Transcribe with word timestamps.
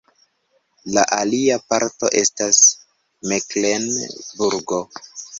La 0.93 1.01
alia 1.17 1.57
parto 1.73 2.09
estas 2.21 2.61
Meklenburgo. 3.33 4.81